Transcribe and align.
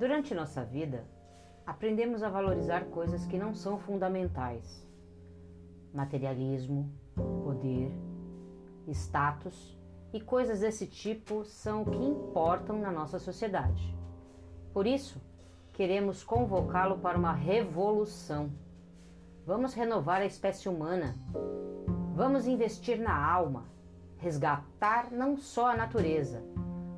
Durante 0.00 0.34
nossa 0.34 0.64
vida, 0.64 1.04
aprendemos 1.66 2.22
a 2.22 2.30
valorizar 2.30 2.86
coisas 2.86 3.26
que 3.26 3.36
não 3.36 3.54
são 3.54 3.78
fundamentais: 3.78 4.82
materialismo, 5.92 6.90
poder, 7.44 7.92
status 8.88 9.78
e 10.10 10.18
coisas 10.18 10.60
desse 10.60 10.86
tipo 10.86 11.44
são 11.44 11.82
o 11.82 11.90
que 11.90 12.02
importam 12.02 12.80
na 12.80 12.90
nossa 12.90 13.18
sociedade. 13.18 13.94
Por 14.72 14.86
isso, 14.86 15.20
queremos 15.74 16.24
convocá-lo 16.24 16.98
para 17.00 17.18
uma 17.18 17.34
revolução. 17.34 18.50
Vamos 19.44 19.74
renovar 19.74 20.22
a 20.22 20.26
espécie 20.26 20.66
humana. 20.66 21.14
Vamos 22.14 22.46
investir 22.46 22.98
na 22.98 23.22
alma, 23.22 23.66
resgatar 24.16 25.12
não 25.12 25.36
só 25.36 25.72
a 25.72 25.76
natureza, 25.76 26.42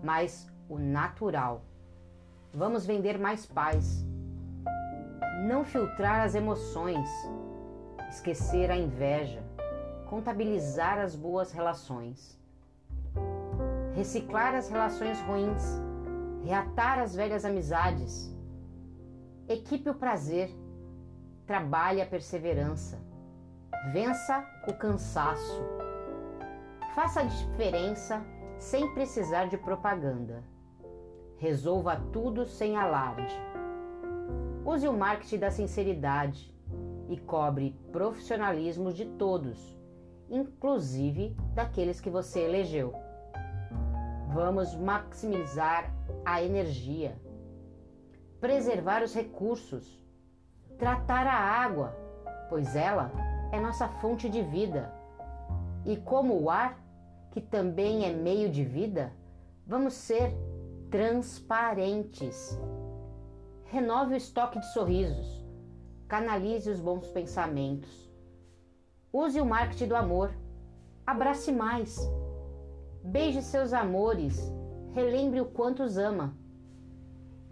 mas 0.05 0.49
o 0.69 0.79
natural. 0.79 1.65
Vamos 2.55 2.85
vender 2.85 3.19
mais 3.19 3.47
paz. 3.47 4.07
Não 5.49 5.65
filtrar 5.65 6.21
as 6.21 6.35
emoções, 6.35 7.09
esquecer 8.11 8.71
a 8.71 8.77
inveja, 8.77 9.43
contabilizar 10.07 10.99
as 10.99 11.17
boas 11.17 11.51
relações, 11.51 12.39
reciclar 13.95 14.55
as 14.55 14.69
relações 14.69 15.19
ruins, 15.23 15.63
reatar 16.45 16.99
as 16.99 17.15
velhas 17.15 17.47
amizades. 17.47 18.31
Equipe 19.49 19.89
o 19.89 19.95
prazer, 19.95 20.51
trabalhe 21.47 22.03
a 22.03 22.07
perseverança, 22.07 23.01
vença 23.95 24.47
o 24.69 24.75
cansaço. 24.75 25.63
Faça 26.95 27.21
a 27.21 27.25
diferença 27.25 28.23
sem 28.59 28.93
precisar 28.93 29.47
de 29.47 29.57
propaganda. 29.57 30.52
Resolva 31.43 31.97
tudo 32.13 32.47
sem 32.47 32.77
alarde. 32.77 33.35
Use 34.65 34.87
o 34.87 34.93
marketing 34.93 35.39
da 35.39 35.51
sinceridade 35.51 36.55
e 37.09 37.17
cobre 37.17 37.77
profissionalismo 37.91 38.93
de 38.93 39.07
todos, 39.07 39.77
inclusive 40.31 41.37
daqueles 41.53 42.01
que 42.01 42.09
você 42.09 42.43
elegeu. 42.43 42.95
Vamos 44.33 44.77
maximizar 44.77 45.93
a 46.25 46.41
energia, 46.41 47.21
preservar 48.41 49.03
os 49.03 49.13
recursos, 49.13 50.01
tratar 50.79 51.27
a 51.27 51.35
água, 51.35 51.93
pois 52.49 52.77
ela 52.77 53.11
é 53.51 53.59
nossa 53.59 53.89
fonte 53.89 54.29
de 54.29 54.43
vida. 54.43 54.95
E 55.85 55.97
como 55.97 56.41
o 56.41 56.49
ar, 56.49 56.79
que 57.33 57.41
também 57.41 58.05
é 58.05 58.13
meio 58.13 58.49
de 58.49 58.63
vida, 58.63 59.13
vamos 59.67 59.95
ser 59.95 60.33
transparentes. 60.93 62.61
Renove 63.65 64.13
o 64.13 64.17
estoque 64.17 64.61
de 64.61 64.73
sorrisos, 64.75 65.43
canalize 66.07 66.71
os 66.71 66.79
bons 66.79 67.09
pensamentos. 67.09 68.13
Use 69.11 69.41
o 69.41 69.47
marketing 69.47 69.89
do 69.89 69.97
amor. 69.97 70.31
Abrace 71.07 71.51
mais. 71.51 71.99
Beije 73.03 73.41
seus 73.41 73.73
amores. 73.73 74.53
Relembre 74.93 75.41
o 75.41 75.47
quanto 75.47 75.83
os 75.83 75.97
ama. 75.97 76.37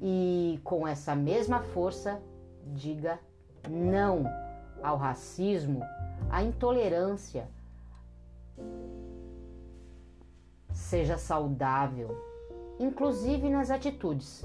E 0.02 0.60
com 0.62 0.86
essa 0.86 1.16
mesma 1.16 1.62
força, 1.62 2.22
diga 2.66 3.18
não 3.68 4.24
ao 4.82 4.98
racismo, 4.98 5.80
à 6.30 6.42
intolerância. 6.42 7.48
Seja 10.72 11.16
saudável, 11.16 12.29
inclusive 12.80 13.50
nas 13.50 13.70
atitudes. 13.70 14.42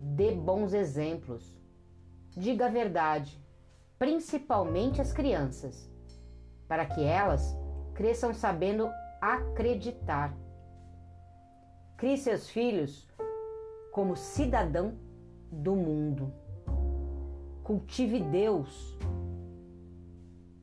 Dê 0.00 0.32
bons 0.32 0.74
exemplos. 0.74 1.56
Diga 2.36 2.66
a 2.66 2.70
verdade, 2.70 3.40
principalmente 3.98 5.00
às 5.00 5.12
crianças, 5.12 5.90
para 6.66 6.84
que 6.84 7.02
elas 7.02 7.56
cresçam 7.94 8.34
sabendo 8.34 8.90
acreditar. 9.20 10.36
Crie 11.96 12.16
seus 12.16 12.48
filhos 12.48 13.08
como 13.92 14.16
cidadão 14.16 14.98
do 15.50 15.74
mundo. 15.74 16.32
Cultive 17.62 18.20
Deus 18.20 18.96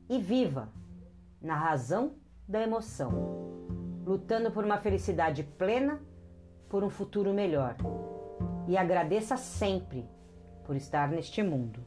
e 0.08 0.18
viva 0.18 0.72
na 1.40 1.54
razão 1.54 2.14
da 2.48 2.62
emoção, 2.62 3.12
lutando 4.04 4.50
por 4.50 4.64
uma 4.64 4.78
felicidade 4.78 5.42
plena, 5.42 6.00
por 6.68 6.84
um 6.84 6.90
futuro 6.90 7.32
melhor. 7.32 7.76
E 8.68 8.76
agradeça 8.76 9.36
sempre 9.36 10.08
por 10.64 10.76
estar 10.76 11.08
neste 11.08 11.42
mundo. 11.42 11.86